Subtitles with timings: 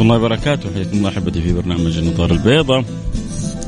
[0.00, 0.74] ورحمة الله وبركاته.
[0.74, 2.84] حياكم الله أحبتي في برنامج النظارة البيضاء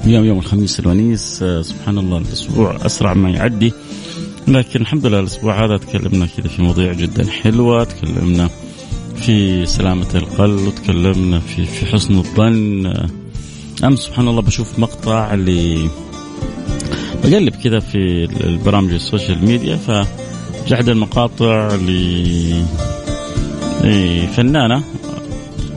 [0.05, 3.73] اليوم يوم الخميس الونيس آه، سبحان الله الأسبوع أسرع ما يعدي.
[4.49, 8.51] لكن الحمد لله الأسبوع هذا تكلمنا كذا في مواضيع جدا حلوة تكلمنا
[9.17, 12.87] في سلامة القلب وتكلمنا في في حسن الظن.
[12.87, 13.09] آه،
[13.85, 15.79] أمس سبحان الله بشوف مقطع ل
[17.25, 19.77] بقلب كذا في البرامج ال social media.
[19.77, 21.79] فجحد المقاطع
[23.85, 24.83] لفنانة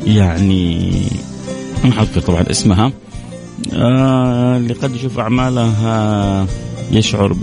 [0.05, 0.91] يعني
[1.83, 2.91] ما حذكر طبعا اسمها.
[3.73, 6.47] آه اللي قد يشوف أعمالها
[6.91, 7.35] يشعر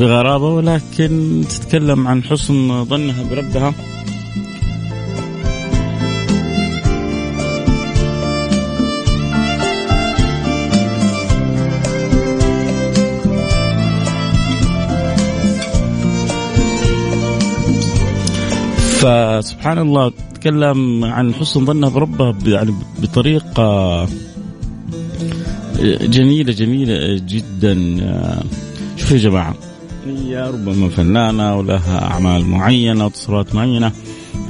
[0.00, 3.74] بغرابة ولكن تتكلم عن حسن ظنها بربها.
[19.00, 24.08] فسبحان الله تتكلم عن حسن ظنها بربها يعني بطريقة
[26.00, 27.74] جميلة جميلة جدا.
[28.96, 29.54] شوفوا يا جماعة
[30.06, 33.92] هي ربما فنانة ولها أعمال معينة وتصرفات معينة.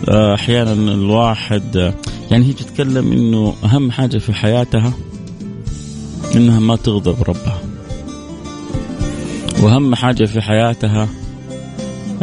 [0.08, 1.94] أحيانا الواحد
[2.30, 4.92] يعني هي تتكلم إنه أهم حاجة في حياتها
[6.36, 7.58] إنها ما تغضب ربها.
[9.62, 11.08] وأهم حاجة في حياتها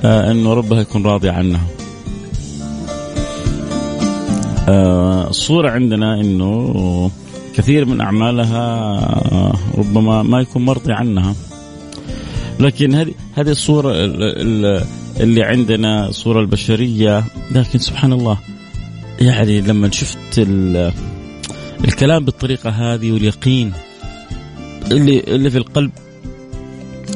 [0.03, 1.61] إنه ربها يكون راضي عنها.
[1.61, 1.76] آه،
[4.69, 7.11] الصورة عندنا أنه
[7.55, 11.35] كثير من أعمالها ربما ما يكون مرضي عنها.
[12.59, 13.93] لكن هذه هذه الصورة
[15.19, 17.23] اللي عندنا الصورة البشرية.
[17.51, 18.37] لكن سبحان الله
[19.19, 20.47] يعني لما شفت
[21.85, 23.73] الكلام بالطريقة هذه واليقين
[24.91, 25.91] اللي اللي في القلب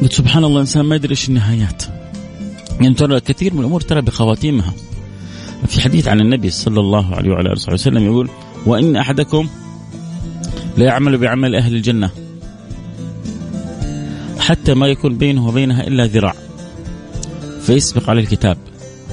[0.09, 1.83] سبحان الله الإنسان ما يدري إيش النهايات.
[2.81, 4.73] يعني ترى كثير من الأمور ترى بخواتيمها.
[5.67, 8.29] في حديث عن النبي صلى الله عليه وعلى آله وسلم يقول
[8.65, 9.47] وإن أحدكم
[10.77, 12.09] لا يعمل بعمل أهل الجنة
[14.39, 16.33] حتى ما يكون بينه وبينها إلا ذراع
[17.61, 18.57] فيسبق عليه الكتاب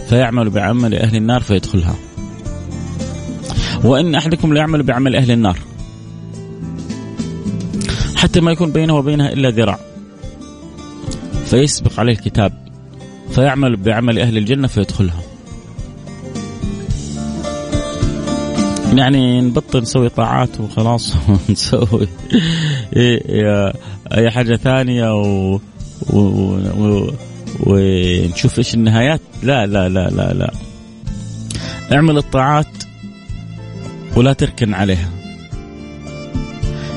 [0.08, 1.94] فيعمل بعمل أهل النار فيدخلها.
[3.84, 5.58] وإن أحدكم لا يعمل بعمل أهل النار
[8.16, 9.78] حتى ما يكون بينه وبينها إلا ذراع
[11.44, 12.69] فيسبق عليه الكتاب
[13.31, 15.22] فيعمل بعمل أهل الجنة فيدخلها.
[18.93, 21.15] يعني نبطل نسوي طاعات وخلاص
[21.50, 22.09] نسوي
[24.12, 25.15] أي حاجة ثانية.
[25.15, 25.60] و...
[27.60, 29.21] ونشوف إيش النهايات.
[29.43, 30.53] لا لا لا لا لا.
[31.93, 32.66] اعمل الطاعات
[34.16, 35.09] ولا تركن عليها.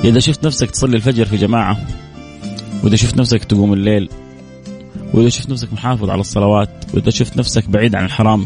[0.04, 1.78] إذا شفت نفسك تصلي الفجر في جماعة
[2.84, 4.10] وإذا شفت نفسك تقوم الليل
[5.14, 8.46] وإذا شفت نفسك محافظ على الصلوات وإذا شفت نفسك بعيد عن الحرام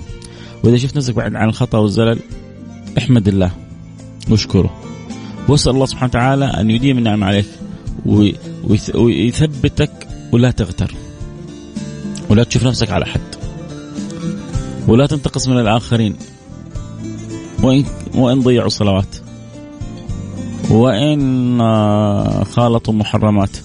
[0.64, 2.20] وإذا شفت نفسك بعيد عن الخطأ والزلل
[2.98, 3.52] احمد الله.
[4.30, 4.74] واشكره
[5.48, 7.46] وأسأل الله سبحانه وتعالى أن يديم النعم عليك
[8.96, 10.96] ويثبتك ولا تغتر.
[12.30, 13.22] ولا تشوف نفسك على حد.
[14.88, 16.16] ولا تنتقص من الآخرين.
[17.64, 17.86] وان
[18.16, 19.16] وإن ضيعوا صلوات
[20.70, 21.60] وإن
[22.44, 23.58] خالطوا محرمات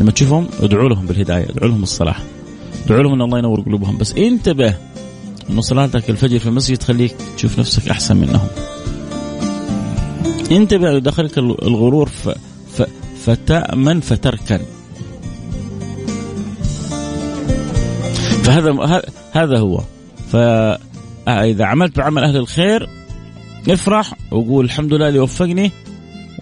[0.00, 1.50] لما تشوفهم ادعوا لهم بالهداية.
[1.50, 2.22] ادعوا لهم الصلاح.
[2.86, 3.98] ادعوا لهم إن الله ينور قلوبهم.
[3.98, 4.74] بس انتبه.
[5.50, 8.48] انه صلاتك الفجر في المسجد تخليك تشوف نفسك أحسن منهم.
[10.50, 12.28] انتبه يدخلك الغرور ف...
[12.76, 12.82] ف...
[13.24, 14.60] فتأمن فتركن.
[18.42, 19.80] فهذا هذا هو.
[20.32, 22.88] فإذا عملت بعمل أهل الخير
[23.68, 25.70] افرح وقول الحمد لله اللي وفقني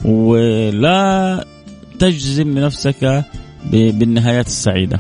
[0.05, 1.45] ولا
[1.99, 3.25] تجزم لنفسك
[3.73, 4.99] بالنهايات السعيدة.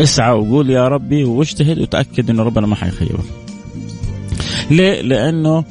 [0.00, 3.24] اسعى وقول يا ربي واجتهد وتأكد إنه ربنا ما حيخيبك.
[4.70, 5.64] ليه؟ لأنه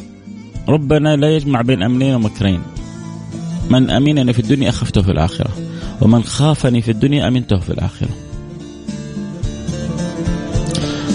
[0.69, 2.61] ربنا لا يجمع بين أمنين ومكرين.
[3.69, 5.49] من أمنني في الدنيا أخفته في الآخرة،
[6.01, 8.09] ومن خافني في الدنيا أمنته في الآخرة.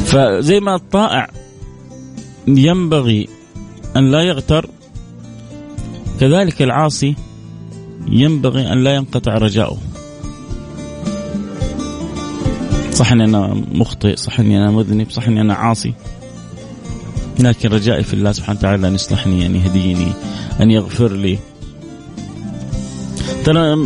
[0.06, 1.30] فزي ما الطائع
[2.46, 3.28] ينبغي
[3.96, 4.68] أن لا يغتر
[6.20, 7.14] كذلك العاصي
[8.08, 9.78] ينبغي أن لا ينقطع رجاؤه.
[13.02, 15.94] صح إني أنا مخطئ صح إني أنا مذنب صح إني أنا عاصي.
[17.40, 20.12] لكن رجائي في الله سبحانه وتعالى أن يصلحني أن يهديني
[20.60, 21.38] أن يغفر لي.
[23.44, 23.76] ترى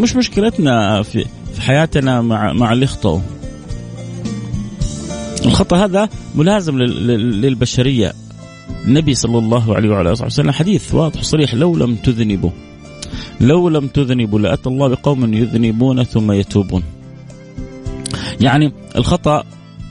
[0.00, 1.24] مش مشكلتنا في
[1.54, 3.20] في حياتنا مع مع اللي يخطئوا.
[5.44, 8.12] الخطأ هذا ملازم للبشرية.
[8.84, 12.50] النبي صلى الله عليه وعلى آله وسلم حديث واضح صريح لو لم تذنبوا
[13.40, 16.82] لو لم تذنبوا لأتى الله بقوم يذنبون ثم يتوبون.
[18.40, 19.44] يعني الخطأ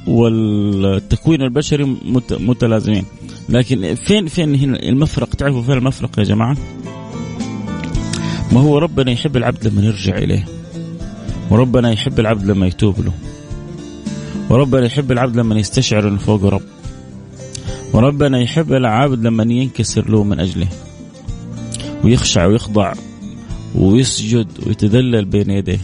[0.07, 1.97] والتكوين البشري
[2.31, 3.05] متلازمين.
[3.49, 6.57] لكن فين فين هنا المفرق؟ تعرفوا فين المفرق يا جماعة؟
[8.51, 10.45] ما هو ربنا يحب العبد لما يرجع إليه.
[11.49, 13.13] وربنا يحب العبد لما يتوب له.
[14.49, 16.61] وربنا يحب العبد لما يستشعر إنه فوق رب.
[17.93, 20.67] وربنا يحب العبد لما ينكسر له من أجله.
[22.03, 22.93] ويخشع ويخضع
[23.75, 25.79] ويسجد ويتذلل بين يديه.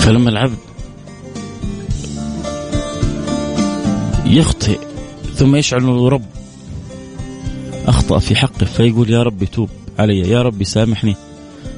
[0.00, 0.58] فلما العبد
[4.26, 4.78] يخطئ
[5.34, 6.24] ثم يشعر انه رب
[7.86, 9.68] أخطأ في حقه فيقول يا رب توب
[9.98, 11.16] علي يا رب سامحني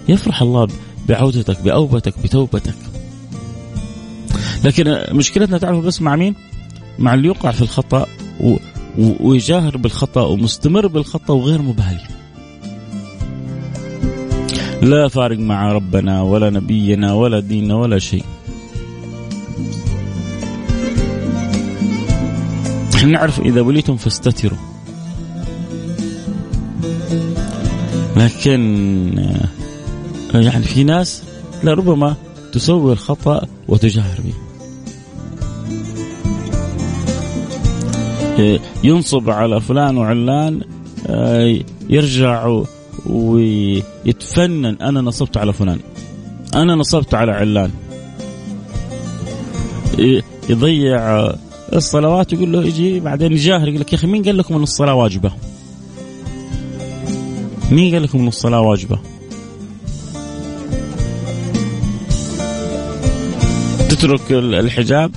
[0.08, 0.69] يفرح الله
[1.08, 2.74] بعودتك بأوبتك بتوبتك
[4.64, 6.34] لكن مشكلتنا تعرفوا بس مع مين؟
[6.98, 8.06] مع اللي يقع في الخطأ
[8.40, 8.56] و...
[8.98, 9.12] و...
[9.20, 12.12] ويجاهر بالخطأ ومستمر بالخطأ وغير مبالي.
[14.82, 18.25] لا فارق مع ربنا ولا نبينا ولا ديننا ولا شيء.
[22.94, 24.58] إحنا نعرف إذا وليتم فاستتروا.
[28.17, 28.52] لكن
[30.34, 31.23] يعني في ناس
[31.64, 32.17] لربما
[32.52, 34.35] تسوي الخطأ وتجاهر به
[38.85, 40.61] ينصب على فلان وعلان
[41.06, 41.58] آه،
[41.90, 42.62] يرجع
[43.06, 45.78] ويتفنن أنا نصبت على فلان
[46.54, 47.70] أنا نصبت على علان
[50.49, 51.32] يضيع
[51.72, 54.94] الصلوات يقول له يجي بعدين يجاهر يقول لك يا أخي مين قال لكم إن الصلاة
[54.94, 55.32] واجبة؟
[57.70, 58.99] مين قال لكم إن الصلاة واجبة؟
[63.88, 65.10] تترك الحجاب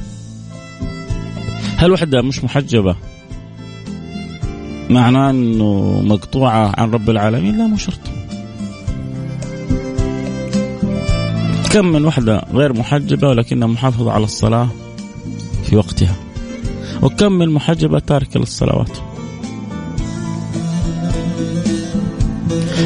[1.77, 2.95] هل وحدة مش محجبة
[4.89, 7.99] معناه إنه مقطوعة عن رب العالمين لا مو شرط.
[11.71, 14.67] كم من وحدة غير محجبة ولكنها محافظة على الصلاة
[15.63, 16.15] في وقتها.
[17.01, 18.97] وكم من محجبة تاركة للصلوات.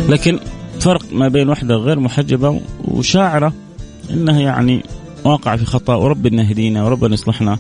[0.09, 0.39] لكن
[0.79, 3.53] فرق ما بين وحدة غير محجبة وشاعرة
[4.11, 4.83] إنها يعني
[5.23, 7.59] واقع في خطأ وربنا يهدينا وربنا يصلحنا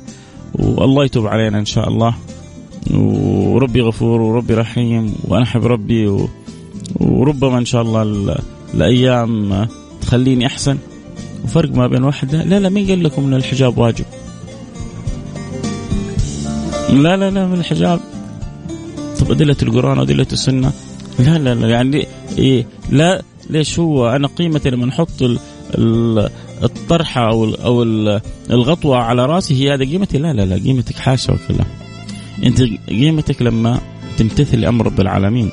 [0.53, 2.15] والله يتوب علينا إن شاء الله.
[2.93, 6.27] وربي غفور وربي رحيم وأنا أحب ربي
[6.99, 8.35] وربما إن شاء الله
[8.73, 9.67] الأيام
[10.01, 10.77] تخليني أحسن.
[11.43, 14.05] وفرق ما بين واحدة لا لا مين قال لكم إن الحجاب واجب؟
[16.89, 17.99] لا لا لا من الحجاب.
[19.19, 20.71] طب أدلة القرآن وأدلة السنة؟
[21.19, 22.07] لا لا لا يعني
[22.37, 25.09] إيه لا ليش هو أنا قيمتي لما نحط
[26.63, 27.83] الطرحة أو أو
[28.49, 31.65] الغطوة على رأسي هي هذا قيمتي؟ لا لا لا قيمتك حاشا وكلا
[32.43, 33.79] انت قيمتك لما
[34.17, 35.51] تمتثل أمر رب العالمين.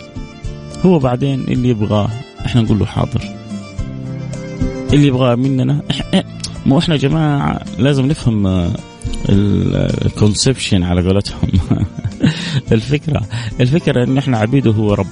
[0.86, 2.10] هو بعدين اللي يبغاه
[2.46, 3.20] إحنا نقول له حاضر.
[4.92, 5.82] اللي يبغاه مننا
[6.66, 8.70] مو إحنا يا جماعة لازم نفهم
[10.04, 11.48] ال conception على قولتهم.
[12.72, 13.22] الفكرة
[13.60, 15.06] الفكرة إن إحنا عبيده هو رب.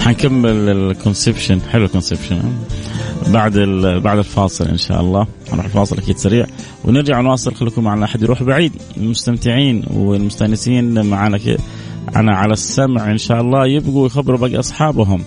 [0.00, 2.42] حنكمل ال conception حلو ال conception
[3.28, 3.58] بعد
[4.04, 5.26] بعد الفاصل إن شاء الله.
[5.52, 6.46] نروح الفاصل أكيد سريع.
[6.84, 8.72] ونرجع نواصل خليكم معنا أحد يروح بعيد.
[8.96, 11.38] المستمتعين والمستانسين معنا
[12.16, 13.66] أنا على السمع إن شاء الله.
[13.66, 15.24] يبقوا يخبروا باقي أصحابهم.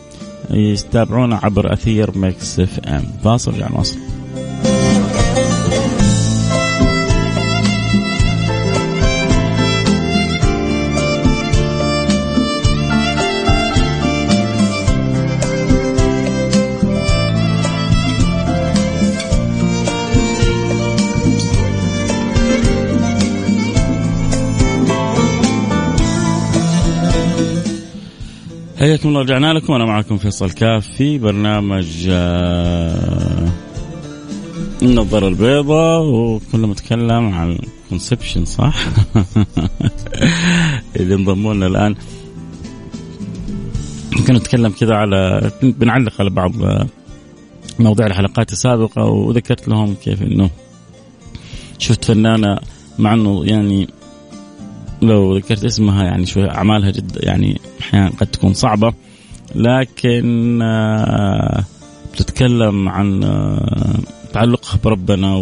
[0.52, 3.04] يتابعونا عبر أثير Mix FM.
[3.24, 3.98] فاصل نرجع نواصل.
[28.84, 33.50] حياكم الله رجعنا لكم أنا معكم فيصل كاف في برنامج آه،
[34.82, 38.76] النظارة البيضاء وكنا نتكلم عن الكونسبشن صح؟
[40.96, 41.96] اللي انضموا لنا الآن
[44.28, 46.52] كنا نتكلم كذا على بنعلق على بعض
[47.80, 50.50] مواضيع الحلقات السابقة وذكرت لهم كيف إنه
[51.78, 52.60] شفت فنانة
[53.00, 53.88] مع إنه يعني
[55.02, 58.94] لو ذكرت اسمها يعني شوي أعمالها جد يعني أحيانا قد تكون صعبة.
[59.56, 61.64] لكن آه،
[62.14, 64.00] بتتكلم عن آه،
[64.34, 65.36] تعلقها بربنا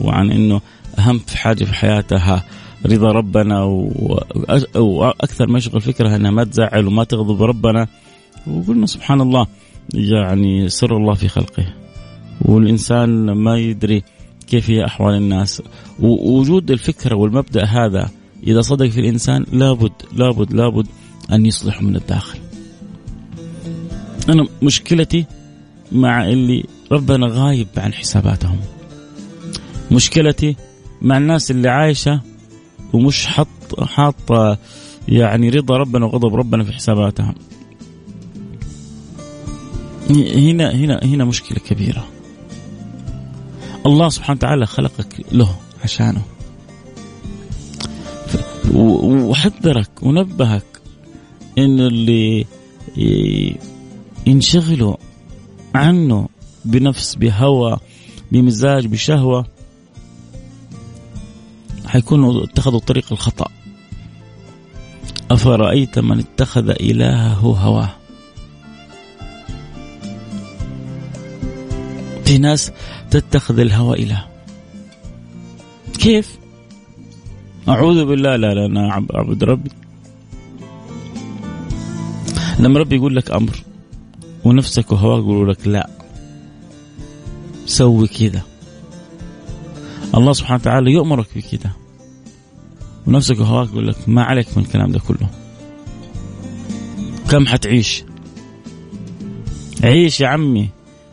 [0.00, 0.60] وعن إنه
[0.98, 2.44] أهم حاجة في حياتها
[2.86, 3.62] رضا ربنا
[4.74, 7.86] وأكثر ما يشغل فكرها إنها ما تزعل وما تغضب ربنا.
[8.46, 9.46] وقلنا سبحان الله
[9.94, 11.66] يعني سر الله في خلقه.
[12.40, 14.02] والإنسان ما يدري
[14.46, 15.62] كيف هي أحوال الناس.
[16.00, 18.10] ووجود الفكرة والمبدأ هذا
[18.46, 20.86] إذا صدق في الإنسان لابد لابد لابد
[21.32, 22.38] أن يصلح من الداخل.
[24.28, 25.24] أنا مشكلتي
[25.92, 28.60] مع اللي ربنا غايب عن حساباتهم.
[29.90, 30.56] مشكلتي
[31.02, 32.20] مع الناس اللي عايشة
[32.92, 34.58] ومش حط حاطة
[35.08, 37.34] يعني رضا ربنا وغضب ربنا في حساباتها
[40.10, 42.06] هنا هنا هنا مشكلة كبيرة.
[43.86, 46.35] الله سبحانه وتعالى خلقك له عشانه.
[48.76, 50.80] وحذرك ونبهك
[51.58, 52.46] انه اللي
[54.26, 54.96] ينشغلوا
[55.74, 56.28] عنه
[56.64, 57.76] بنفس بهوى
[58.32, 59.46] بمزاج بشهوة
[61.86, 63.48] حيكونوا اتخذوا الطريق الخطأ.
[65.30, 67.90] أفرأيت من اتخذ إلهه هواه؟
[72.24, 72.72] في ناس
[73.10, 74.26] تتخذ الهوى إله.
[75.98, 76.38] كيف؟
[77.68, 79.70] أعوذ بالله لا لا أنا أعبد ربي.
[82.58, 83.56] لما ربي يقول لك أمر
[84.44, 85.90] ونفسك وهواك يقولوا لك لا
[87.66, 88.42] سوي كذا.
[90.14, 91.70] الله سبحانه وتعالى يؤمرك بكذا.
[93.06, 95.28] ونفسك وهواك يقول لك ما عليك من الكلام ده كله.
[97.30, 98.04] كم حتعيش؟
[99.84, 100.68] عيش يا عمي.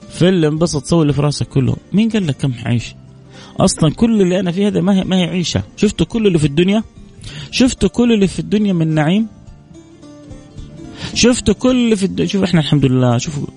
[0.10, 1.76] فل انبسط سوي اللي في راسك كله.
[1.94, 2.96] مين قال لك كم حعيش؟
[3.60, 5.64] أصلا كل اللي أنا فيه هذا ما هي ما هي عيشة.
[5.78, 6.84] شفتوا كل اللي في الدنيا؟
[7.52, 9.28] شفتوا كل اللي في الدنيا من نعيم؟
[11.14, 13.48] شفتوا كل اللي في الدنيا شوف إحنا الحمد لله شوفوا.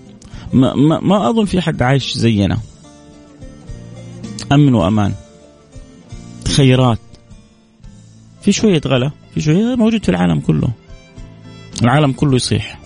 [0.53, 2.59] ما, ما, ما أظن في حد عايش زينا.
[4.53, 5.15] أمن وأمان.
[6.49, 6.99] خيرات.
[8.43, 10.69] في شوية غلا في شوية موجود في العالم كله.
[11.83, 12.81] العالم كله يصيح.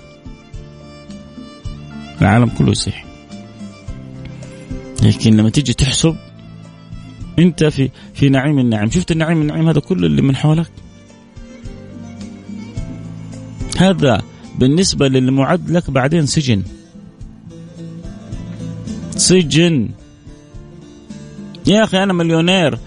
[2.22, 3.04] العالم كله يصيح.
[5.02, 6.16] لكن لما تيجي تحسب
[7.40, 8.90] انت في في نعيم النعيم.
[8.90, 10.70] شفت النعيم النعيم هذا كله اللي من حولك؟
[13.78, 14.22] هذا
[14.58, 16.62] بالنسبة للمعد لك بعدين سجن.
[19.16, 19.88] سجن.
[21.66, 22.78] يا أخي أنا مليونير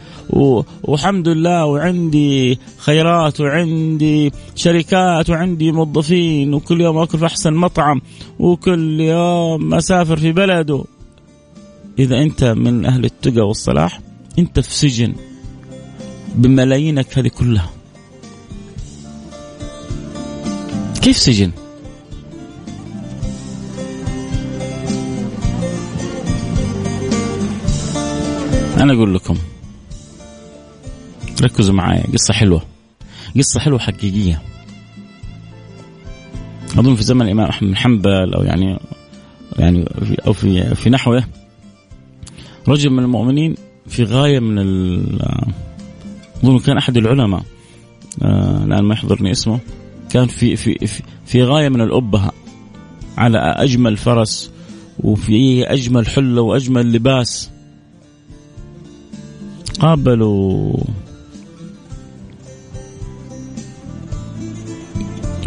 [0.84, 8.02] والحمد لله وعندي خيرات وعندي شركات وعندي موظفين وكل يوم أكل في أحسن مطعم
[8.40, 10.84] وكل يوم أسافر في بلده.
[12.00, 14.00] إذا أنت من أهل التقى والصلاح
[14.40, 15.16] انت في سجن
[16.36, 17.70] بملايينك هذه كلها.
[21.02, 21.52] كيف سجن؟
[28.78, 29.38] أنا أقول لكم
[31.42, 32.62] ركزوا معايا قصة حلوة.
[33.38, 34.42] قصة حلوة حقيقية.
[36.78, 38.80] أظن في زمن الإمام أحمد بن حنبل أو يعني
[39.60, 41.24] يعني في أو في في نحوه
[42.68, 43.56] رجل من المؤمنين
[43.88, 44.58] في غاية من
[46.44, 47.44] أظن كان أحد العلماء
[48.22, 49.60] آه، الآن ما يحضرني اسمه
[50.10, 50.88] كان في في
[51.26, 52.32] في, غاية من الأبهة
[53.18, 54.52] على أجمل فرس
[55.00, 57.50] وفي أجمل حلة وأجمل لباس.
[59.80, 60.78] قابلوا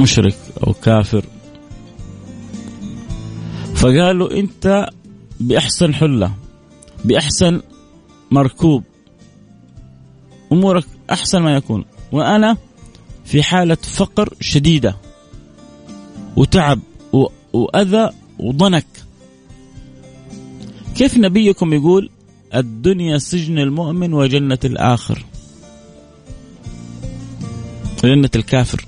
[0.00, 1.24] مشرك أو كافر.
[3.74, 4.88] فقالوا أنت
[5.40, 6.32] بأحسن حلة
[7.04, 7.60] بأحسن
[8.36, 8.82] مركوب.
[10.52, 11.84] أمورك أحسن ما يكون.
[12.12, 12.56] وأنا
[13.24, 14.96] في حالة فقر شديدة.
[16.36, 16.80] وتعب
[17.52, 18.86] وأذى وضنك.
[20.94, 22.10] كيف نبيكم يقول
[22.54, 25.24] الدنيا سجن المؤمن وجنة الآخر
[28.04, 28.86] جنة الكافر.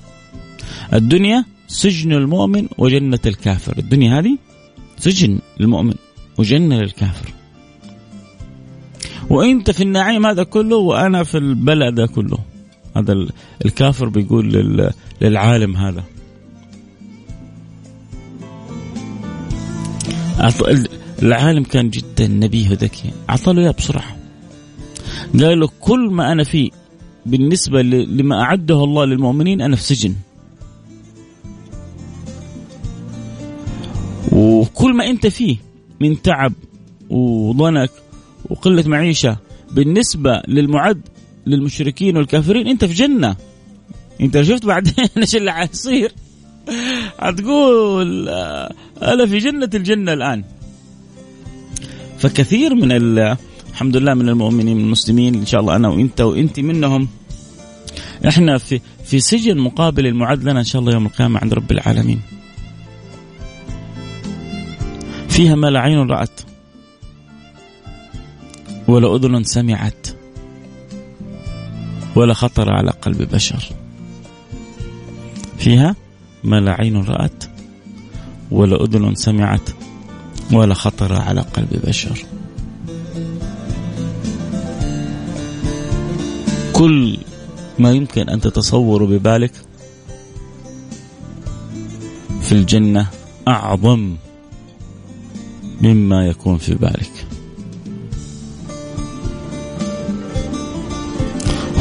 [0.93, 3.79] الدنيا سجن المؤمن وجنة الكافر.
[3.79, 4.39] الدنيا هذه
[4.99, 5.95] سجن للمؤمن
[6.39, 7.38] وجنة للكافر.
[9.31, 12.39] وإنت في النعيم هذا كله وأنا في البلاء ده كله.
[12.97, 13.27] هذا
[13.65, 14.53] الكافر بيقول
[15.21, 16.05] للعالم هذا.
[21.23, 24.17] العالم كان جدا نبيه وذكي اعطى له بسرعة.
[25.41, 26.71] قال له كل ما أنا فيه
[27.27, 30.15] بالنسبة لما أعده الله للمؤمنين أنا في سجن.
[34.33, 35.57] وكل ما أنت فيه
[36.01, 36.53] من تعب
[37.11, 37.91] وضنك
[38.51, 39.37] وقلة معيشة
[39.71, 41.01] بالنسبة للمعد
[41.47, 43.37] للمشركين والكافرين أنت في جنة.
[44.21, 46.13] أنت شفت بعدين إيش اللي حيصير؟
[47.19, 48.29] حتقول
[49.03, 50.45] أنا في جنة الجنة الآن.
[52.19, 57.09] فكثير من الحمد لله من المؤمنين المسلمين إن شاء الله أنا وأنت وأنت منهم.
[58.29, 62.21] إحنا في في سجن مقابل المعد لنا إن شاء الله يوم القيامة عند رب العالمين.
[65.29, 66.48] فيها ما لا عين رأت.
[68.89, 70.07] ولا أذن سمعت
[72.17, 73.65] ولا خطر على قلب بشر.
[75.59, 75.97] فيها
[76.45, 77.45] ما لا عين رأت
[78.51, 79.71] ولا أذن سمعت
[80.53, 82.25] ولا خطر على قلب بشر.
[86.73, 87.19] كل
[87.79, 89.53] ما يمكن أن تتصوره ببالك
[92.43, 93.07] في الجنة
[93.49, 94.17] أعظم
[95.81, 97.28] مما يكون في بالك.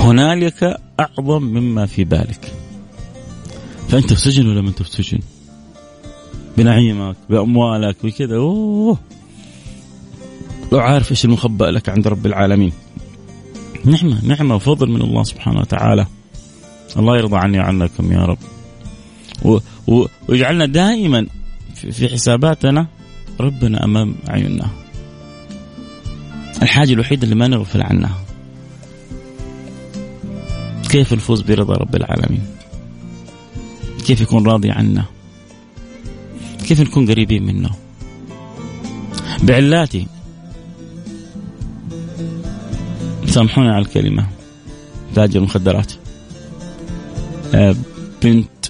[0.07, 2.53] هنالك أعظم مما في بالك
[3.89, 5.19] فأنت في سجن ولا ما أنت في سجن؟
[6.57, 8.35] بنعيمك بأموالك بكذا.
[8.35, 8.97] أوه.
[10.71, 12.71] لو عارف إيش المخبأ لك عند رب العالمين.
[13.85, 16.05] نعمة نعمة وفضل من الله سبحانه وتعالى.
[16.97, 18.37] الله يرضى عني وعنكم يا رب.
[19.45, 19.59] و...
[19.87, 20.05] و...
[20.27, 21.27] ويجعلنا دائما
[21.75, 22.87] في حساباتنا
[23.39, 24.67] ربنا أمام عيوننا
[26.61, 28.26] الحاجة الوحيدة اللي ما نغفل عنها.
[30.89, 32.45] كيف نفوز برضا رب العالمين؟
[34.05, 35.05] كيف يكون راضي عنا؟
[36.67, 37.69] كيف نكون قريبين منه؟
[39.43, 40.07] بعلاتي.
[43.25, 44.27] سامحوني على الكلمة.
[45.15, 45.93] تاجر مخدرات
[47.53, 47.75] آه،
[48.23, 48.65] بنت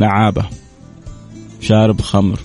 [0.00, 0.46] لعابة.
[1.60, 2.40] شارب خمر.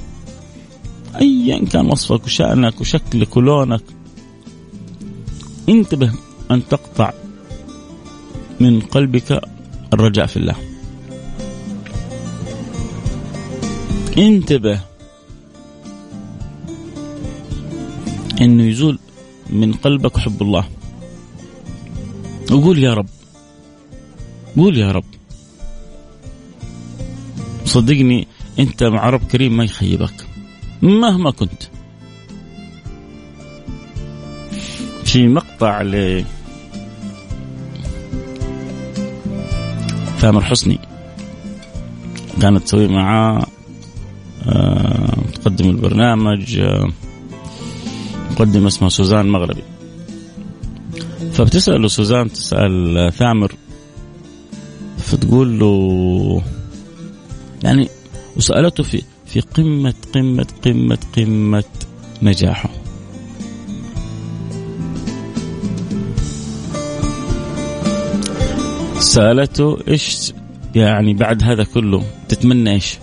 [1.21, 3.83] ايا كان وصفك وشأنك وشكلك ولونك.
[5.69, 6.11] انتبه
[6.51, 7.13] أن تقطع
[8.59, 9.41] من قلبك
[9.93, 10.55] الرجاء في الله.
[14.17, 14.81] انتبه.
[18.41, 18.99] إنه يزول
[19.49, 20.67] من قلبك حب الله.
[22.51, 23.07] وقول يا رب.
[24.57, 25.03] قول يا رب.
[27.65, 28.27] صدقني
[28.59, 30.27] أنت مع رب كريم ما يخيبك.
[30.81, 31.63] مهما كنت.
[35.05, 36.25] في مقطع ل
[40.21, 40.79] تامر حسني.
[42.41, 43.45] كانت تسوي معاه
[45.33, 46.87] تقدم البرنامج آه،
[48.31, 49.63] مقدمة اسمها سوزان مغربي
[51.33, 53.51] فبتسأله سوزان تسأل ثامر
[54.97, 56.41] فتقول له
[57.63, 57.89] يعني
[58.37, 61.63] وسألته في في قمة قمة قمة قمة
[62.21, 62.69] نجاحه.
[69.09, 70.33] سألته إيش
[70.75, 72.97] يعني بعد هذا كله؟ تتمنى إيش؟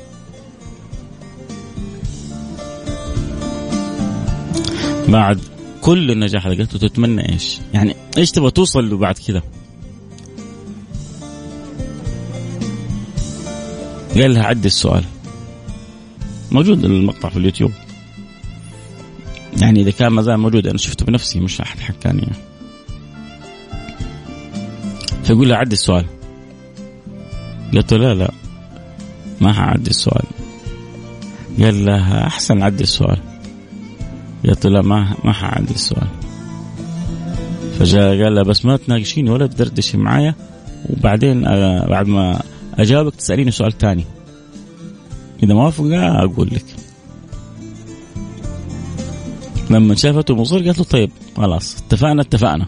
[5.08, 5.40] بعد
[5.80, 9.42] كل النجاح اللي قلته تتمنى إيش؟ يعني إيش تبغى توصل له بعد كذا؟
[14.14, 15.04] قال لها عدي السؤال.
[16.50, 17.72] موجود المقطع في اليوتيوب.
[19.60, 22.28] يعني إذا كان ما زال موجود أنا شفته بنفسي مش أحد حكاني.
[25.26, 26.06] فيقول له عدي السؤال.
[27.74, 28.30] قلت له لا لا.
[29.40, 30.24] ما حعدي السؤال.
[31.60, 33.18] قال لها أحسن عدي السؤال.
[34.48, 36.08] قلت له لا ما ما حعدي السؤال.
[37.78, 40.34] فجاء قال لها بس ما تناقشيني ولا تدردشي معايا
[40.90, 42.42] وبعدين آه، بعد ما
[42.74, 44.04] أجاوبك تسأليني سؤال ثاني
[45.42, 46.64] إذا ما وافق أقول لك.
[49.70, 52.66] لما شافته مصر قالت له طيب خلاص اتفقنا اتفقنا.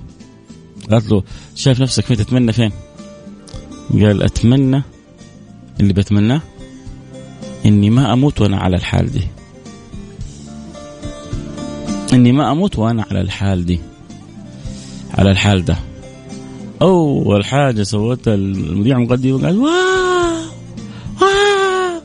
[0.91, 1.23] قالت له
[1.55, 2.73] شايف نفسك فين تتمنى فين؟
[3.93, 4.83] قال أتمنى
[5.81, 6.41] اللي بتمناه
[7.67, 9.23] إني ما أموت وأنا على الحال دي.
[12.13, 13.81] إني ما أموت وأنا على الحال دي.
[15.15, 15.77] على الحال ده.
[16.83, 19.71] أول حاجة سوتها المذيع المقدم قال واو!
[21.21, 22.01] واو!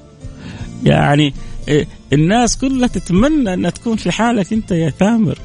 [0.84, 1.34] يعني
[1.67, 5.38] إيه، الناس كلها تتمنى إنها تكون في حالك أنت يا ثامر.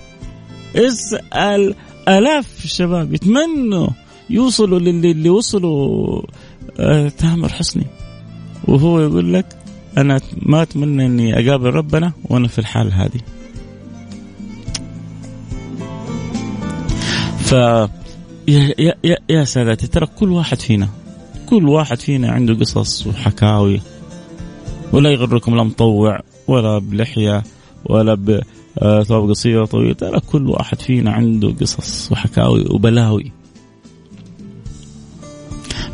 [0.76, 1.74] اسأل
[2.08, 3.88] آلاف الشباب يتمنوا
[4.30, 6.22] يوصلوا للي اللي وصلوا
[6.78, 7.86] آه تامر حسني.
[8.64, 9.56] وهو يقول لك
[9.98, 13.20] أنا ما أتمنى إني أقابل ربنا وأنا في الحال هذه.
[17.38, 17.52] ف
[18.48, 20.88] يا يا يا, يا سادتي ترى كل واحد فينا
[21.46, 23.80] كل واحد فينا عنده قصص وحكاوي
[24.92, 27.42] ولا يغركم لا مطوع ولا بلحية.
[27.84, 33.32] ولا بثوب قصير طويل ترى كل واحد فينا عنده قصص وحكاوي وبلاوي.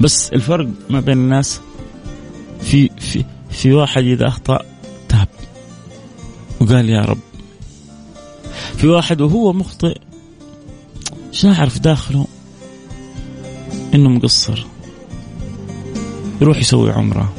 [0.00, 1.60] بس الفرق ما بين الناس
[2.60, 4.58] في في في واحد إذا أخطأ
[5.08, 5.28] تاب.
[6.60, 7.18] وقال يا رب.
[8.76, 9.98] في واحد وهو مخطئ
[11.32, 12.26] شاعر في داخله
[13.94, 14.66] إنه مقصر.
[16.40, 17.32] يروح يسوي عمرة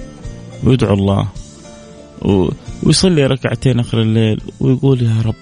[0.63, 1.27] ويدعو الله.
[2.83, 5.35] ويصلي ركعتين آخر الليل ويقول يا رب.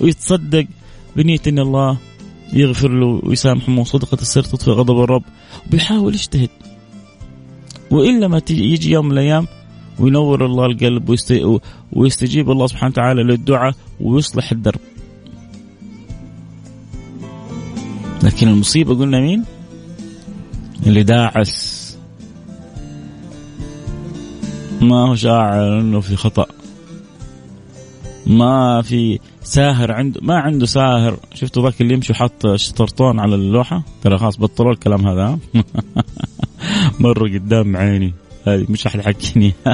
[0.00, 0.66] ويتصدق
[1.16, 1.98] بنية إن الله
[2.52, 5.22] يغفر له ويسامحه وصدقة السر تطفي غضب الرب.
[5.66, 6.50] وبيحاول يجتهد.
[7.90, 9.46] وإلا ما يجي يوم من الأيام
[9.98, 11.16] وينور الله القلب
[11.92, 14.80] ويستجيب الله سبحانه وتعالى للدعاء ويصلح الدرب.
[18.22, 19.44] لكن المصيبة قلنا مين؟
[20.86, 21.75] اللي داعس
[24.86, 26.46] ما هو شاعر إنه في خطأ.
[28.26, 31.18] ما في ساهر عنده ما عنده ساهر.
[31.34, 35.38] شفتوا ذاك اللي يمشي وحط شطرطون على اللوحة؟ ترى خلاص بطلوا الكلام هذا
[37.00, 38.14] مرة قدام عيني.
[38.46, 39.52] هذه مش احد يحكيني.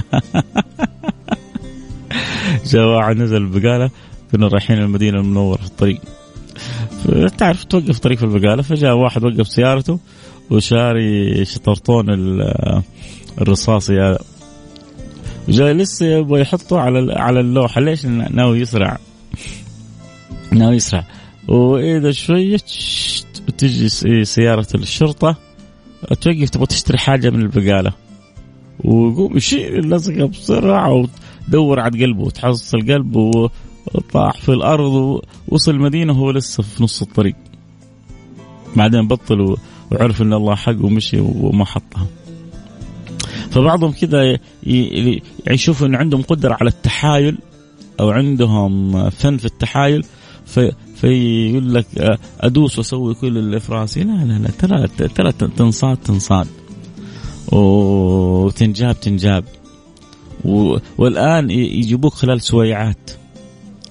[2.70, 3.90] جاء واحد نزل البقالة
[4.32, 6.00] كنا رايحين المدينة المنورة في الطريق.
[7.38, 9.98] تعرف توقف طريق في البقالة؟ فجاء واحد وقف سيارته
[10.50, 12.06] وشاري شطرطون
[13.40, 14.18] الرصاصي هذا.
[15.48, 17.80] لسه يبغى يحطه على على اللوحة.
[17.80, 18.98] ليش ناوي يسرع
[20.52, 21.04] ناوي يسرع
[21.48, 22.60] وإذا شوية
[23.58, 23.88] تجي
[24.24, 25.36] سيارة الشرطة
[26.20, 27.92] توقف تبغى تشتري حاجة من البقالة.
[28.84, 31.06] ويقوم يشيل اللزقه بسرعة
[31.48, 33.50] ودور على قلبه وتحصل قلبه
[33.94, 37.34] وطاح في الأرض ووصل المدينة وهو لسه في نص الطريق.
[38.76, 39.56] بعدين بطل
[39.92, 42.06] وعرف إن الله حق ومشي وما حطها.
[43.52, 44.38] فبعضهم كذا
[45.50, 47.38] يشوفوا انه عندهم قدرة على التحايل
[48.00, 50.04] أو عندهم فن في التحايل
[50.46, 51.86] في فيقول لك
[52.40, 54.02] أدوس وأسوي كل اللي في راسي.
[54.02, 56.46] لا لا لا ترى ترى تنصاد تنصاد.
[57.52, 59.44] وتنجاب تنجاب
[60.98, 63.10] والآن يجيبوك خلال سويعات.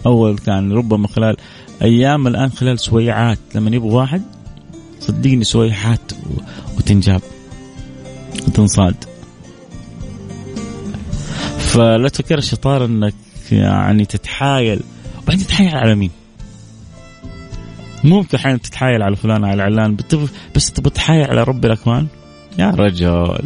[0.05, 1.37] أول كان ربما خلال
[1.81, 3.39] أيام الآن خلال سويعات.
[3.55, 4.21] لما يبغوا واحد
[4.99, 6.11] صدقني سويعات
[6.77, 7.21] وتنجاب.
[8.47, 9.10] وتنصاد.
[11.71, 13.13] فلا تفكر الشطاره انك
[13.51, 14.79] يعني تتحايل.
[15.23, 16.11] وبعدين تتحايل على مين؟
[18.03, 19.97] ممكن أحيانا تتحايل على فلان على علان
[20.55, 22.07] بس تبغى تتحايل على رب الاكوان
[22.59, 23.43] يا رجل.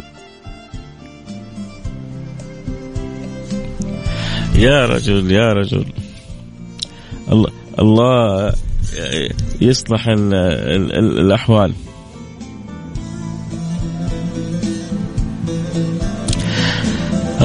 [4.54, 5.86] يا رجل يا رجل.
[7.32, 8.52] الله الله
[9.60, 11.72] يصلح ال ال ال الأحوال.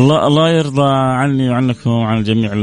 [0.02, 2.54] الله الله يرضى عني وعنكم وعن الجميع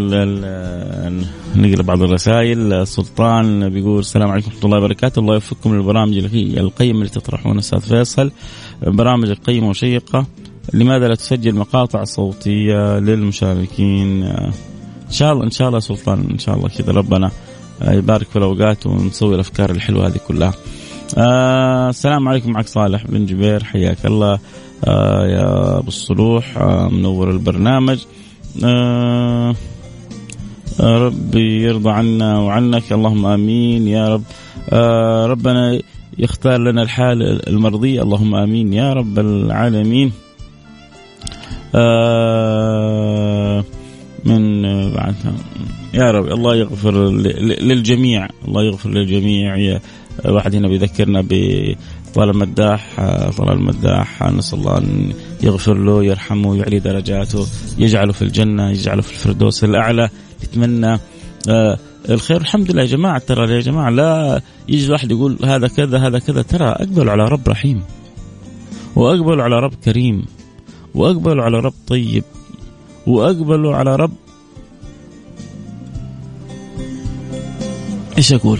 [1.56, 2.86] نقرأ بعض الرسائل.
[2.86, 5.20] سلطان بيقول السلام عليكم ورحمة الله وبركاته.
[5.20, 6.16] الله يوفقكم للبرامج
[6.58, 8.30] القيمة اللي تطرحونها أستاذ فيصل
[8.82, 10.26] برامج قيمة وشيقة.
[10.74, 16.56] لماذا لا تسجل مقاطع صوتية للمشاركين؟ إن شاء الله إن شاء الله سلطان إن شاء
[16.56, 17.30] الله كذا ربنا
[17.82, 20.54] يبارك في الأوقات ونسوي الأفكار الحلوة هذه كلها.
[21.18, 24.32] آه السلام عليكم معك صالح بن جبير حياك الله.
[24.32, 24.40] آه
[24.86, 27.98] يا أبو الصلوح آه منور البرنامج.
[28.64, 29.54] آه
[30.80, 32.92] ربي يرضى عنا وعنك.
[32.92, 34.22] اللهم آمين يا رب.
[34.70, 35.80] آه ربنا
[36.18, 40.12] يختار لنا الحال المرضية اللهم آمين يا رب العالمين.
[41.74, 43.64] آه
[44.24, 44.62] من
[44.92, 45.14] بعد
[45.94, 47.10] يا رب الله يغفر
[47.40, 48.28] للجميع.
[48.48, 49.80] الله يغفر للجميع.
[50.24, 51.20] واحد هنا بيذكرنا
[52.14, 52.96] طلال المداح
[53.36, 57.46] طلال المداح نسأل الله أن يغفر له يرحمه يعلي درجاته
[57.78, 60.08] يجعله في الجنة يجعله في الفردوس الأعلى
[60.44, 60.98] نتمنى
[61.48, 61.78] آه
[62.08, 62.40] الخير.
[62.40, 66.42] الحمد لله يا جماعة ترى يا جماعة لا يجي واحد يقول هذا كذا هذا كذا.
[66.42, 67.82] ترى اقبلوا على رب رحيم
[68.96, 70.24] واقبلوا على رب كريم
[70.94, 72.24] واقبلوا على رب طيب
[73.06, 74.12] واقبلوا على رب.
[78.18, 78.58] إيش أقول؟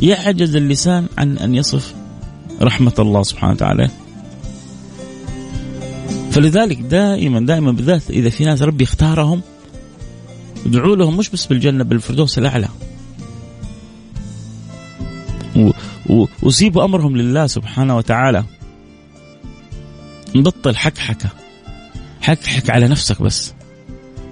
[0.00, 1.94] يعجز اللسان عن أن يصف
[2.62, 3.90] رحمة الله سبحانه وتعالى.
[6.30, 9.42] فلذلك دائما دائما بالذات إذا في ناس ربي اختارهم
[10.66, 12.68] ادعوا لهم مش بس بالجنة بالفردوس الأعلى.
[16.42, 18.44] وسيبوا أمرهم لله سبحانه وتعالى.
[20.36, 21.28] نبطل حكحكة.
[22.20, 23.54] حكحك على نفسك بس.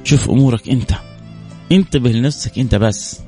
[0.05, 0.93] شوف أمورك أنت.
[1.73, 3.21] انتبه لنفسك أنت بس.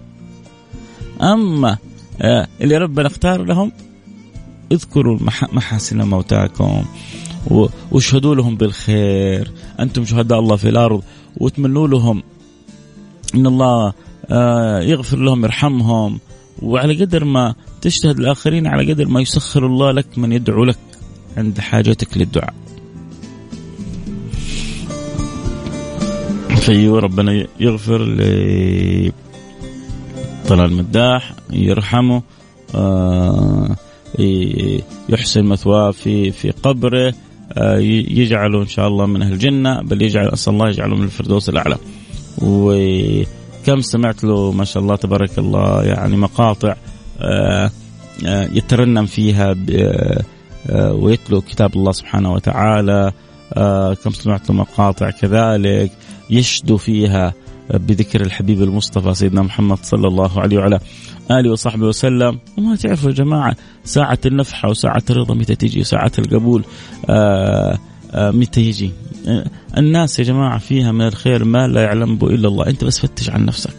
[1.22, 1.78] أما
[2.20, 3.72] آه، اللي ربنا اختار لهم
[4.72, 5.18] اذكروا
[5.52, 6.84] محاسن موتاكم
[7.90, 9.52] واشهدوا لهم بالخير.
[9.80, 11.02] أنتم شهداء الله في الأرض
[11.36, 12.22] وتمنوا لهم
[13.34, 13.92] إن الله
[14.30, 16.18] آه، يغفر لهم يرحمهم.
[16.62, 20.78] وعلى قدر ما تجتهد الآخرين على قدر ما يسخر الله لك من يدعو لك
[21.36, 22.54] عند حاجتك للدعاء.
[26.56, 28.04] فايوه ربنا يغفر
[30.48, 32.22] طلال المداح يرحمه
[32.74, 33.76] آه،
[35.08, 37.14] يحسن مثواه في في قبره
[37.52, 41.48] آه، يجعله إن شاء الله من أهل الجنة بل يجعل أسأل الله يجعله من الفردوس
[41.48, 41.76] الأعلى.
[42.38, 46.74] وكم سمعت له ما شاء الله تبارك الله يعني مقاطع
[47.20, 47.70] آه،
[48.26, 49.56] يترنم فيها
[50.70, 53.12] ويتلو كتاب الله سبحانه وتعالى
[54.04, 55.92] كم سمعت مقاطع كذلك
[56.30, 57.34] يشدو فيها.
[57.70, 60.80] بذكر الحبيب المصطفى سيدنا محمد صلى الله عليه وعلى
[61.30, 62.38] آله وصحبه وسلم.
[62.58, 66.64] وما تعرفوا يا جماعة ساعة النفحة وساعة الرضا متى تجي وساعة القبول
[67.10, 67.78] آه
[68.12, 68.90] آه متى يجي؟
[69.26, 72.66] آه الناس يا جماعة فيها من الخير ما لا يعلم به إلا الله.
[72.66, 73.74] أنت بس فتش عن نفسك.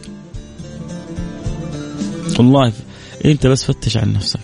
[2.40, 2.74] والله
[3.26, 4.40] أنت بس فتش عن نفسك.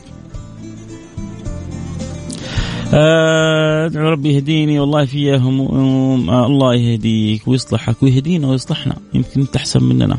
[2.96, 9.84] ادعو ربي يهديني والله في هموم آه الله يهديك ويصلحك ويهدينا ويصلحنا يمكن أنت أحسن
[9.84, 10.18] مننا.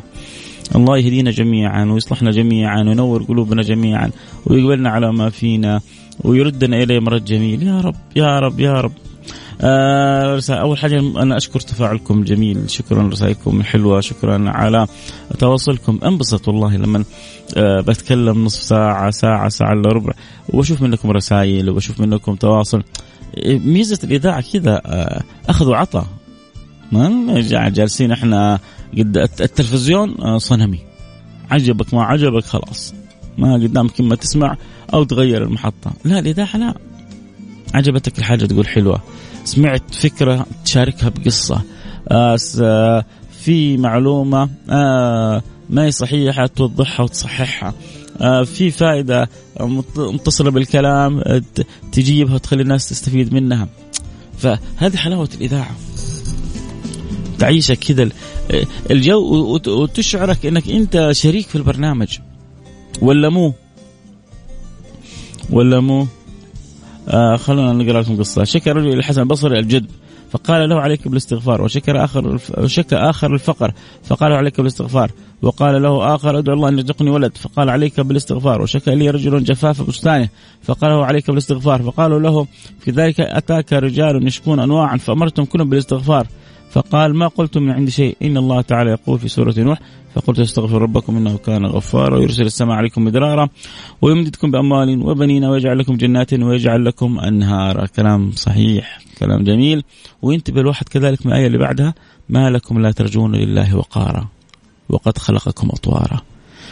[0.77, 4.11] الله يهدينا جميعا ويصلحنا جميعا وينور قلوبنا جميعا
[4.47, 5.81] ويقبلنا على ما فينا
[6.25, 7.62] ويردنا إليه مرد جميل.
[7.62, 8.93] يا رب يا رب يا رب.
[8.93, 9.15] آه
[9.61, 14.87] أول حاجة أنا أشكر تفاعلكم الجميل شكرا رسائلكم الحلوه شكرا على
[15.38, 15.99] تواصلكم.
[16.05, 17.05] انبسط والله لما
[17.57, 20.12] آه بتكلم نصف ساعة ساعة ساعة إلا ربع.
[20.49, 22.83] وأشوف منكم رسائل وأشوف منكم تواصل.
[23.47, 26.05] ميزة الإذاعة كذا آه أخذ وعطى
[26.92, 28.59] ما؟ جالسين إحنا
[28.99, 30.79] قد التلفزيون آه صنمي.
[31.51, 32.95] عجبك ما عجبك خلاص.
[33.38, 34.57] ما قدامك إما تسمع
[34.95, 35.92] أو تغير المحطة.
[36.05, 36.75] لا الإذاعة لا.
[37.74, 39.02] عجبتك الحاجة تقول حلوة.
[39.44, 41.62] سمعت فكرة تشاركها بقصة.
[42.09, 42.37] آه
[43.44, 47.74] في معلومة آه ما هي صحيحة توضحها وتصححها.
[48.20, 49.29] آه في فائدة
[49.96, 51.22] متصلة بالكلام
[51.92, 53.68] تجيبها وتخلي الناس تستفيد منها.
[54.38, 55.76] فهذه حلاوة الإذاعة.
[57.38, 58.09] تعيشك كذا
[58.90, 62.18] الجو وتشعرك إنك أنت شريك في البرنامج.
[63.02, 63.55] ولا مو؟
[65.50, 66.07] ولا مو؟
[67.09, 68.45] آه خلونا نقرأ لكم قصة.
[68.45, 69.90] شكى رجل الحسن البصري الجد
[70.31, 71.62] فقال له عليك بالاستغفار.
[71.62, 73.73] وشكر آخر وشكى آخر الفقر
[74.05, 75.11] فقال عليك بالاستغفار.
[75.42, 77.37] وقال له آخر ادعو الله أن يرزقني ولد.
[77.37, 78.62] فقال عليك بالاستغفار.
[78.62, 80.29] وشكى لي رجل جفاف بستانه
[80.62, 81.83] فقال له عليك بالاستغفار.
[81.83, 82.47] فقالوا له
[82.81, 86.27] في ذلك أتاك رجال يشكون انواعا فامرتم كلهم بالاستغفار.
[86.70, 88.16] فقال ما قلت من عند شيء.
[88.22, 89.79] إن الله تعالى يقول في سورة نوح
[90.14, 93.48] فقلت استغفر ربكم إنه كان غفارا ويرسل السماء عليكم مدرارا
[94.02, 97.87] ويمددكم بأموال وبنين ويجعل لكم جنات ويجعل لكم أنهارا.
[97.87, 99.83] كلام صحيح كلام جميل.
[100.22, 101.94] وينتبه الواحد كذلك من الآية اللي بعدها
[102.29, 104.29] ما لكم لا ترجون لله وقارا
[104.88, 106.20] وقد خلقكم أطوارا.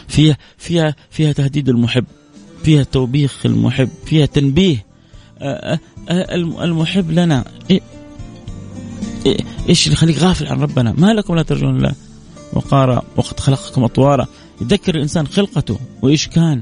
[0.07, 2.05] فيها فيها فيها تهديد المحب
[2.63, 4.85] فيها توبيخ المحب فيها تنبيه
[6.61, 7.45] المحب لنا.
[9.69, 11.93] إيش اللي يخليك غافل عن ربنا؟ ما لكم لا ترجون الله.
[12.53, 14.27] وقال وقد خلقكم أطوارا.
[14.61, 16.61] يذكر الإنسان خلقته وإيش كان.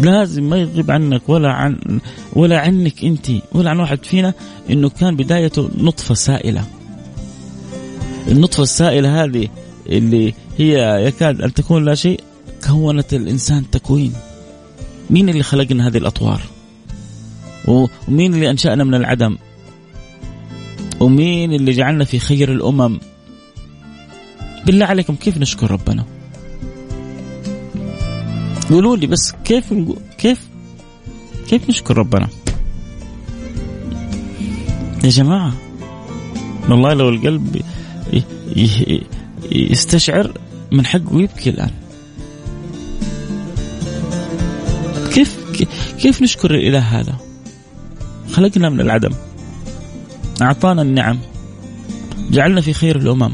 [0.00, 2.00] لازم ما يغيب عنك ولا عن
[2.32, 4.34] ولا عنك أنت ولا عن واحد فينا
[4.70, 6.64] إنه كان بدايته نطفة سائلة.
[8.28, 9.48] النطفة السائلة هذه
[9.86, 12.20] اللي هي يكاد أن تكون لا شيء
[12.66, 14.12] كونت الإنسان تكوين.
[15.10, 16.42] مين اللي خلقنا هذه الأطوار؟
[17.68, 19.38] ومين اللي أنشأنا من العدم؟
[21.00, 22.98] ومين اللي جعلنا في خير الأمم؟
[24.66, 26.04] بالله عليكم كيف نشكر ربنا؟
[28.70, 29.74] قولوا لي بس كيف
[30.18, 30.48] كيف
[31.48, 32.28] كيف نشكر ربنا؟
[35.04, 35.52] يا جماعة
[36.68, 37.62] والله لو القلب
[39.52, 40.32] يستشعر
[40.72, 41.70] من حقه يبكي الآن.
[45.14, 45.36] كيف
[45.98, 47.16] كيف نشكر الإله هذا؟
[48.32, 49.10] خلقنا من العدم.
[50.42, 51.18] أعطانا النعم.
[52.30, 53.32] جعلنا في خير الأمم.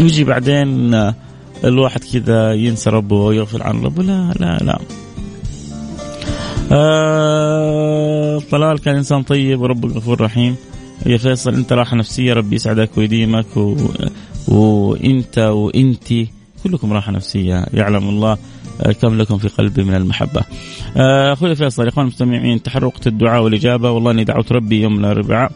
[0.00, 0.94] يجي بعدين
[1.64, 4.02] الواحد كذا ينسى ربه ويغفل عن ربه.
[4.02, 4.78] لا لا لا.
[6.72, 10.56] آه طلال كان إنسان طيب وربك غفور رحيم
[11.06, 13.76] يا فيصل أنت راحه نفسية ربي يسعدك ويديمك و...
[14.48, 16.28] وأنت وأنتي.
[16.64, 18.38] كلكم راحه نفسية يعلم الله.
[19.02, 20.42] كم لكم في قلبي من المحبة.
[20.96, 23.90] آه، أخوي فيصل يا إخوان المستمعين تحرقت الدعاء والإجابة.
[23.90, 25.52] والله إني دعوت ربي يوم الأربعاء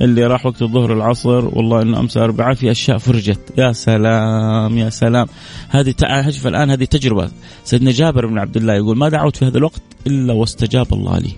[0.00, 1.58] اللي راح وقت الظهر العصر.
[1.58, 3.40] والله إنه أمس أربعاء في أشياء فرجت.
[3.58, 5.26] يا سلام يا سلام.
[5.68, 5.94] هذه
[6.30, 7.30] شوف الآن هذه تجربة.
[7.64, 11.32] سيدنا جابر بن عبد الله يقول ما دعوت في هذا الوقت إلا واستجاب الله لي.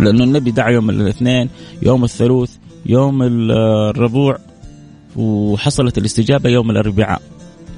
[0.00, 1.48] لأنه النبي دعا يوم الاثنين
[1.82, 4.38] يوم الثلاث يوم الربوع
[5.16, 7.22] وحصلت الاستجابة يوم الأربعاء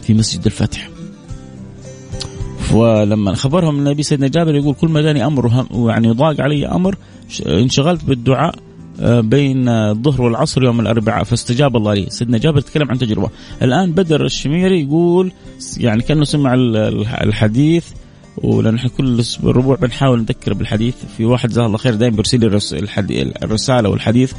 [0.03, 0.98] في مسجد الفتح.
[2.75, 6.97] ولما خبرهم النبي سيدنا جابر يقول كل ما جاني أمر يعني ضاق علي أمر
[7.47, 8.55] انشغلت بالدعاء
[9.01, 12.07] آه، بين الظهر والعصر يوم الأربعاء فاستجاب الله لي.
[12.09, 13.31] سيدنا جابر يتكلم عن تجربة.
[13.63, 15.33] الآن بدر الشميري يقول
[15.77, 16.55] يعني كأنه سمع
[17.23, 17.87] الحديث
[18.37, 20.95] ولان إحنا كل ربوع بنحاول نذكر بالحديث.
[21.17, 24.33] في واحد جزاه الله خير دائما بيرسل لي الرسالة والحديث.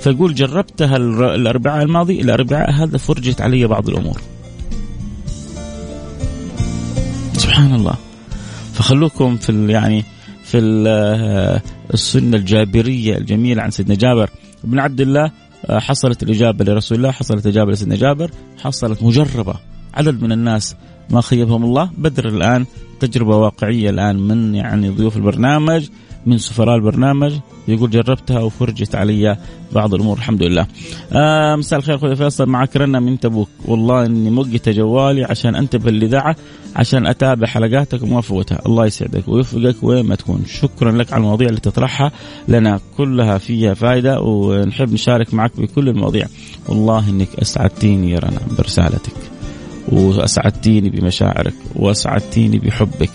[0.00, 4.20] فيقول جربتها الأربعاء الماضي الأربعاء هذا فرجت علي بعض الأمور.
[7.56, 7.94] سبحان الله.
[8.74, 10.04] فخلوكم في يعني
[10.44, 10.58] في
[11.94, 14.30] السنة الجابرية الجميلة عن سيدنا جابر.
[14.64, 15.32] بن عبد الله
[15.68, 19.54] حصلت الإجابة لرسول الله حصلت الإجابة لسيدنا جابر حصلت مجربة.
[19.94, 20.76] عدد من الناس
[21.10, 21.90] ما خيبهم الله.
[21.98, 22.66] بدر الآن
[23.00, 25.88] تجربة واقعية الآن من يعني ضيوف البرنامج.
[26.26, 27.32] من سفراء البرنامج
[27.68, 29.36] يقول جربتها وفرجت علي
[29.72, 30.66] بعض الأمور الحمد لله.
[31.12, 33.48] آه مساء الخير أخوي فيصل معك رنا من تبوك.
[33.64, 36.36] والله إني موقت جوالي عشان أنتبه للاذاعه
[36.76, 40.44] عشان أتابع حلقاتك وما افوتها الله يسعدك ويوفقك وين ما تكون.
[40.46, 42.12] شكرا لك على المواضيع اللي تطرحها
[42.48, 46.26] لنا كلها فيها فائده ونحب نشارك معك بكل المواضيع.
[46.68, 49.16] والله إنك أسعدتيني يا رنا برسالتك
[49.88, 53.10] وأسعدتيني بمشاعرك وأسعدتيني بحبك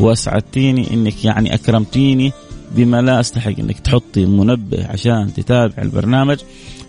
[0.00, 2.32] وأسعدتيني إنك يعني أكرمتيني
[2.74, 6.38] بما لا أستحق إنك تحطي منبه عشان تتابع البرنامج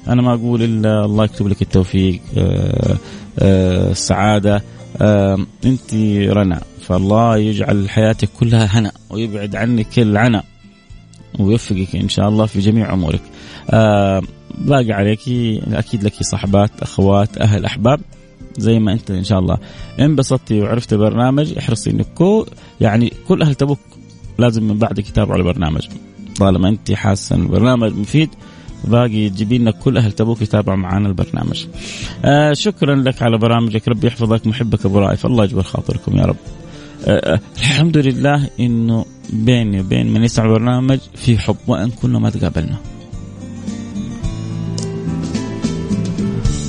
[0.07, 2.97] أنا ما أقول إلا الله يكتب لك التوفيق آه،
[3.39, 4.63] آه، السعادة
[5.01, 5.93] آه، أنت
[6.29, 10.41] رنا فالله يجعل حياتك كلها هنا ويبعد عنك العنى
[11.39, 13.21] ويوفقك إن شاء الله في جميع أمورك.
[14.57, 15.19] باقي عليك
[15.73, 17.99] أكيد لك صحبات أخوات أهل أحباب
[18.57, 19.57] زي ما أنت إن شاء الله
[19.99, 22.45] انبسطتي وعرفت البرنامج احرصي إنك
[22.81, 23.79] يعني كل أهل تبوك
[24.37, 25.87] لازم من بعدك يتابعوا البرنامج
[26.39, 28.29] طالما أنت حاسة إن البرنامج مفيد
[28.83, 31.65] باقي تجيبين لنا كل أهل تبوك يتابعوا معنا البرنامج.
[32.25, 36.35] آه شكرا لك على برامجك ربي يحفظك محبك أبو رائف الله يجبر خاطركم يا رب.
[37.05, 42.29] آه, آه، الحمد لله إنه بيني وبين من يسمع البرنامج في حب وإن كنا ما
[42.29, 42.77] تقابلنا.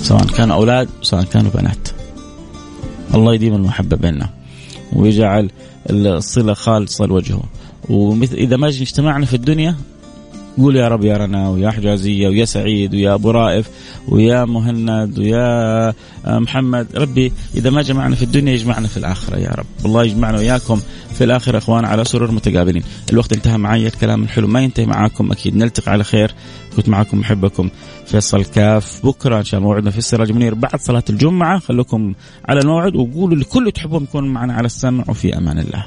[0.02, 1.88] سواء كانوا أولاد سواء كانوا بنات.
[3.14, 4.30] الله يديم المحبة بيننا
[4.92, 5.50] ويجعل
[5.90, 7.42] الصلة خالصة لوجهه.
[7.88, 9.76] ومثل إذا ما اجتمعنا في الدنيا
[10.58, 13.68] قول يا رب يا رنا ويا حجازية ويا سعيد ويا أبو رائف
[14.08, 15.94] ويا مهند ويا
[16.26, 16.86] محمد.
[16.96, 19.66] ربي إذا ما جمعنا في الدنيا يجمعنا في الآخرة يا رب.
[19.82, 20.80] والله يجمعنا وياكم
[21.14, 22.82] في الآخرة إخوان على سرور متقابلين.
[23.12, 26.34] الوقت انتهى معي الكلام الحلو ما ينتهي معاكم أكيد نلتقي على خير.
[26.76, 27.70] كنت معكم محبكم
[28.06, 31.58] فيصل كاف بكرة إن شاء الله موعدنا في السراج منير بعد صلاة الجمعة.
[31.58, 32.14] خلوكم
[32.48, 35.84] على الموعد وقولوا لكل تحبون يكون معنا على السمع وفي أمان الله.